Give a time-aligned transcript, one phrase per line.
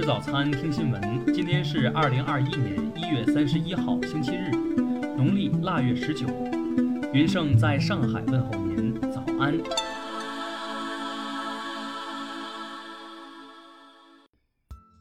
[0.00, 1.26] 吃早餐，听新闻。
[1.34, 4.50] 今天是二零二一年一月三十一号，星期日，
[5.14, 6.26] 农历腊月十九。
[7.12, 9.54] 云盛在上海问候您，早安。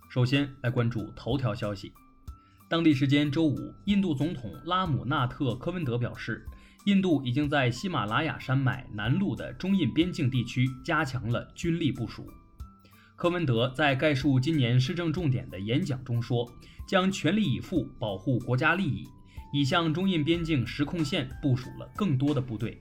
[0.09, 1.93] 首先来关注头条消息。
[2.69, 6.45] 当地时间周五，印度总统拉姆纳特·科温德表示，
[6.83, 12.29] 印度已经在喜马拉雅山脉南麓的中印边境地区加强了军力部署。
[13.19, 16.49] 科文德在概述今年施政重点的演讲中说，
[16.87, 19.09] 将全力以赴保护国家利益，
[19.51, 22.77] 已向中印边境实控线部署了更多的部队。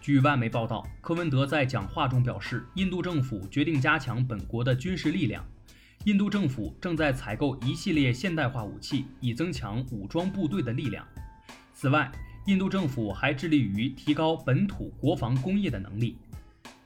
[0.00, 5.44] 据外媒报道，科文德在讲话中表示，印度政府决定加强本国的军事力量。
[6.04, 11.04] 印度政府正在采购一系列现代化武器，以增强武装部队的力量。
[11.74, 12.08] 此外，
[12.46, 16.16] 印度政府还致力于提高本土国防工业的能力。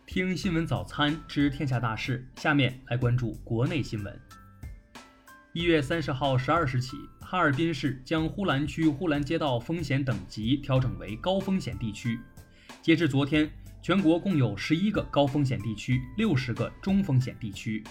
[0.07, 4.21] 听新闻早餐知天下大事，下面来关注国内新闻。
[5.53, 12.21] 一月三十号十二时起，哈尔滨市将呼兰区呼兰街道风险等级调整为高风险地区。
[12.83, 13.51] 截至昨天，
[13.83, 17.83] 全国共有十一个高风险地区，六十个中风险地区。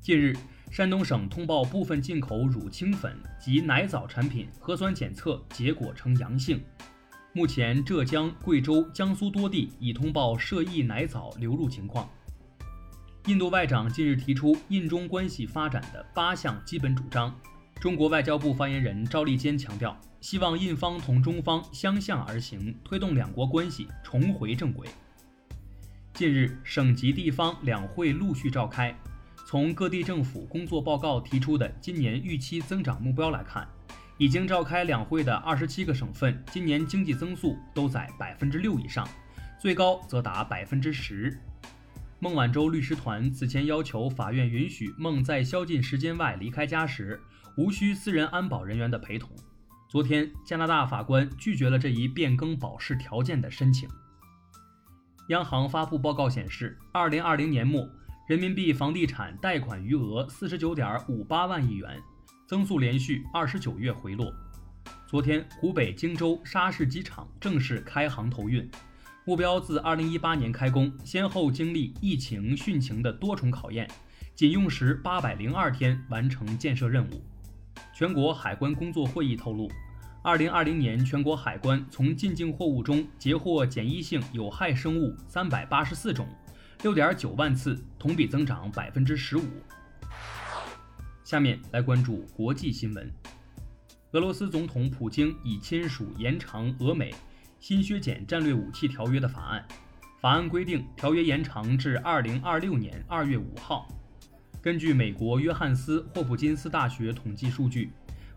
[0.00, 0.36] 近日，
[0.70, 6.62] 山东省通报部分进口乳清粉及奶枣产品核酸检测结果呈阳性。
[7.36, 12.08] 目前，浙江、贵州、江苏多地已通报涉疫奶枣流入情况。
[13.26, 17.34] 印度外长近日提出印中关系发展的八项基本主张。
[17.80, 24.86] 中国外交部发言人赵立坚强调，希望印方同中方相向而行，推动两国关系重回正轨。
[26.12, 28.96] 近日，省级地方两会陆续召开。
[29.44, 33.68] 从各地政府工作报告提出的今年预期增长目标来看，
[34.16, 39.08] 已经召开两会的二十七个省份，今年经济增速都在百分之六以上，
[39.58, 41.36] 最高则达百分之十。
[42.20, 47.20] 孟晚舟律师团此前要求法院允许孟在宵禁时间外离开家时，
[47.56, 49.30] 无需私人安保人员的陪同。
[49.90, 53.88] 昨天，加拿大法官拒绝了这一变更保释条件的申请。
[55.28, 57.88] 央行发布报告显示，二零二零年末，
[58.28, 62.00] 人民币房地产贷款余额四十九点五八万亿元。
[62.46, 64.30] 增速连续二十九月回落。
[65.06, 68.70] 昨天，湖北荆州沙市机场正式开航投运，
[69.24, 73.88] 目标自二零一八年开工，先后经历疫情、汛情的多重考验，
[74.34, 77.22] 仅用时八百零二天完成建设任务。
[77.94, 79.70] 全国海关工作会议透露，
[80.22, 86.28] 二零二零年全国海关从进境货物中截获检疫性有害生物三百八十四种，
[86.82, 89.44] 六点九万次，同比增长百分之十五。
[91.34, 93.12] 下面来关注国际新闻。
[94.12, 97.12] 俄罗斯总统普京已签署延长俄美
[97.58, 99.66] 新削减战略武器条约的法案。
[100.20, 103.88] 法案规定，条约延长至二零二六年二月五号。
[104.62, 107.90] 根据美国约翰斯霍普金斯大学统计数据，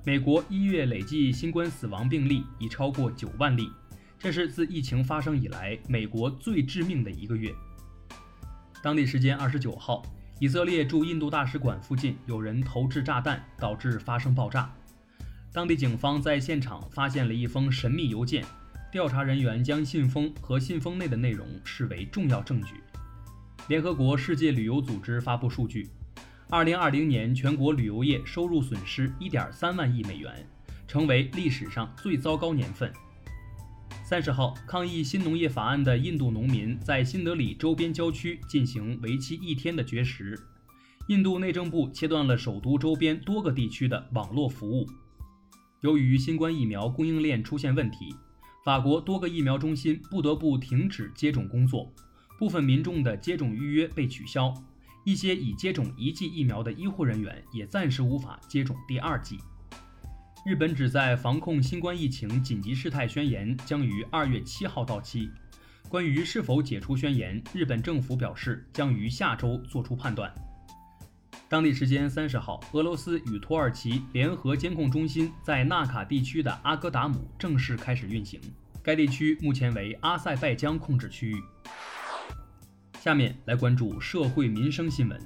[0.04, 3.70] 美国一月累计新冠死亡病例已超过九万例，
[4.18, 7.54] 这是自疫情发生以来美国最致命的一个月。
[8.82, 10.02] 当地时间二十九号。
[10.40, 14.72] 以色列驻印度大使馆附近有人投掷炸弹，导致发生爆炸。
[15.52, 18.46] 当地警方在现场发现了一封神秘邮件，
[18.92, 22.76] 调查人员将信封和信封内的内容视为重要证据。
[23.68, 25.90] 联合国世界旅游组织发布数据
[26.50, 30.48] ，2020年全国旅游业收入损失1.3万亿美元，
[30.88, 32.94] 成为历史上最糟糕年份。
[34.10, 40.40] 三十号，抗议新农业法案的印度农民在新德里周边郊区进行为期一天的绝食。
[41.10, 44.88] 印度内政部切断了首都周边多个地区的网络服务。
[45.82, 48.16] 由于新冠疫苗供应链出现问题，
[48.64, 51.92] 法国多个疫苗中心不得不停止接种工作，
[52.40, 54.54] 部分民众的接种预约被取消，
[55.04, 59.38] 一些已接种一剂疫苗的医护人员也暂时无法接种第二剂。
[60.48, 65.30] 日本旨在防控新冠疫情紧急事态宣言将于二月七号到期。
[65.90, 70.34] 关于是否解除宣言，日本政府表示将于下周作出判断。
[71.50, 78.40] 当地时间三十号，俄罗斯与土耳其联合监控中心在纳卡地区的阿戈达姆正式开始运行。
[78.82, 81.44] 该地区目前为阿塞拜疆控制区域。
[83.02, 85.22] 下面来关注社会民生新闻。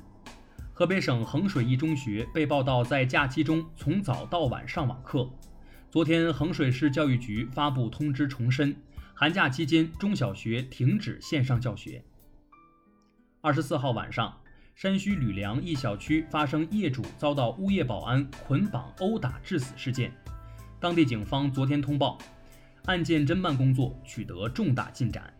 [0.82, 5.30] 河北省衡水一中学被报道在假期中从早到晚上网课。
[5.92, 8.76] 昨天，衡水市教育局发布通知，重申
[9.14, 12.04] 寒假期间中小学停止线上教学。
[13.42, 14.36] 二十四号晚上，
[14.74, 20.12] 山西吕梁一小区发生业主遭到物业保安捆绑殴打致死事件，
[20.80, 22.18] 当地警方昨天通报，
[22.86, 25.32] 案件侦办工作取得重大进展。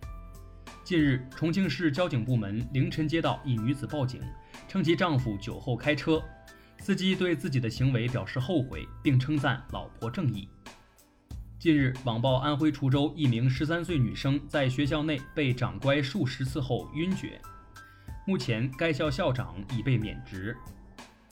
[0.92, 4.20] 近日，重庆市交警部门凌晨接到一女子报警，
[4.68, 6.22] 称其丈夫酒后开车，
[6.80, 10.50] 司机对自己的行为表示后悔，并称赞老婆正义。
[11.58, 17.40] 近日，网曝安徽滁州一名十三岁女生在学校内被掌掴数十次后晕厥，
[18.28, 20.54] 目前该校校长已被免职。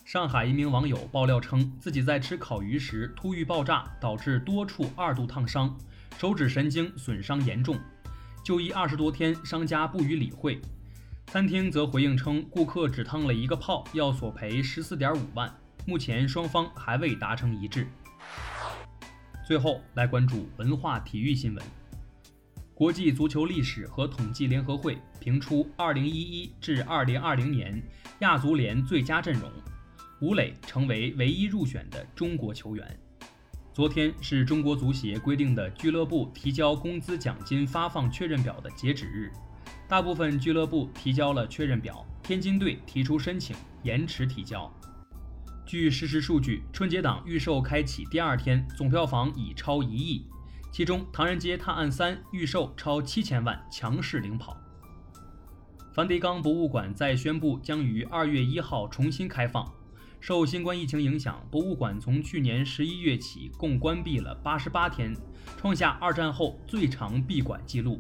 [0.06, 5.78] 上海一名网友爆料称，自己在吃烤鱼时突遇爆炸，导致多处二度烫伤，
[6.18, 7.78] 手指神经损伤严重。
[8.50, 10.60] 就医二十多天，商家不予理会。
[11.28, 15.56] 餐厅则回应称，顾客只烫了一个泡，要索赔十四点五万。
[15.86, 17.86] 目前双方还未达成一致。
[19.46, 21.64] 最后来关注文化体育新闻。
[22.74, 27.84] 国际足球历史和统计联合会评出2011至2020年
[28.22, 29.48] 亚足联最佳阵容，
[30.22, 33.00] 吴磊成为唯一入选的中国球员。
[33.80, 39.32] 昨天是中国足协规定的俱乐部提交工资奖金发放确认表的截止日，
[39.88, 44.70] 大部分俱乐部提交了确认表，天津队提出申请延迟提交。
[45.66, 50.26] 据实时数据，春节档预售开启第二天，总票房已超一亿，
[50.74, 54.58] 其中《唐人街探案三》预售超七千万，强势领跑。
[55.94, 59.66] 梵蒂冈博物馆在宣布将于二月一号重新开放。
[60.22, 65.16] 受新冠疫情影响，博物馆从去年十一月起共关闭了八十八天，
[65.58, 68.00] 创下二战后最长闭馆记录。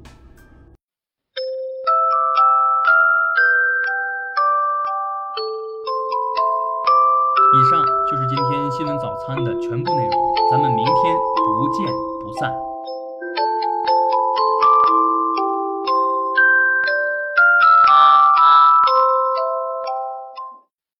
[7.51, 11.88] 以上就是今天新闻早餐的全部内容，咱们明天不见
[12.22, 12.69] 不散。